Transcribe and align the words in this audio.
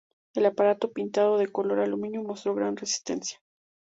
El 0.33 0.47
aparato, 0.47 0.91
pintado 0.93 1.37
de 1.37 1.51
color 1.51 1.79
aluminio, 1.79 2.23
mostró 2.23 2.55
gran 2.55 2.75
resistencia. 2.75 3.37